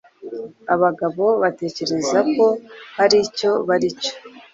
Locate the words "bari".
3.67-3.87